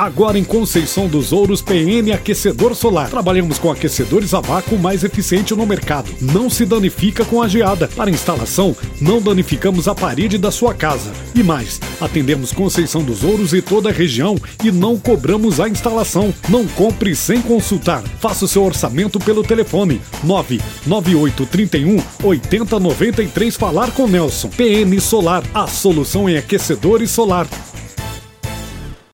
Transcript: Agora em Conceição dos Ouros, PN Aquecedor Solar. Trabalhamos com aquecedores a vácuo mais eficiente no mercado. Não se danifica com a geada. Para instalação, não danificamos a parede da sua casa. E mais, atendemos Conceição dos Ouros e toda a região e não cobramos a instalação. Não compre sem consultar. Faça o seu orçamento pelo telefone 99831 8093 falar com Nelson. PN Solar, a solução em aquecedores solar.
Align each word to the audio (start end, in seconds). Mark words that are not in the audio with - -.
Agora 0.00 0.38
em 0.38 0.44
Conceição 0.44 1.08
dos 1.08 1.32
Ouros, 1.32 1.60
PN 1.60 2.12
Aquecedor 2.14 2.72
Solar. 2.76 3.10
Trabalhamos 3.10 3.58
com 3.58 3.68
aquecedores 3.68 4.32
a 4.32 4.40
vácuo 4.40 4.78
mais 4.78 5.02
eficiente 5.02 5.56
no 5.56 5.66
mercado. 5.66 6.08
Não 6.20 6.48
se 6.48 6.64
danifica 6.64 7.24
com 7.24 7.42
a 7.42 7.48
geada. 7.48 7.88
Para 7.88 8.08
instalação, 8.08 8.76
não 9.00 9.20
danificamos 9.20 9.88
a 9.88 9.96
parede 9.96 10.38
da 10.38 10.52
sua 10.52 10.72
casa. 10.72 11.10
E 11.34 11.42
mais, 11.42 11.80
atendemos 12.00 12.52
Conceição 12.52 13.02
dos 13.02 13.24
Ouros 13.24 13.52
e 13.52 13.60
toda 13.60 13.88
a 13.88 13.92
região 13.92 14.36
e 14.62 14.70
não 14.70 14.96
cobramos 14.96 15.58
a 15.58 15.68
instalação. 15.68 16.32
Não 16.48 16.64
compre 16.64 17.16
sem 17.16 17.42
consultar. 17.42 18.04
Faça 18.20 18.44
o 18.44 18.48
seu 18.48 18.62
orçamento 18.62 19.18
pelo 19.18 19.42
telefone 19.42 20.00
99831 20.22 22.00
8093 22.22 23.56
falar 23.56 23.90
com 23.90 24.06
Nelson. 24.06 24.48
PN 24.50 25.00
Solar, 25.00 25.42
a 25.52 25.66
solução 25.66 26.28
em 26.28 26.36
aquecedores 26.36 27.10
solar. 27.10 27.48